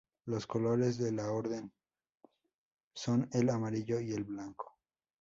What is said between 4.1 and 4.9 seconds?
el blanco.